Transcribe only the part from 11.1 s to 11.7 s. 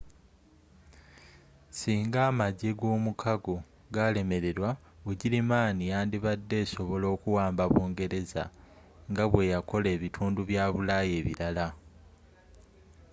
ebirala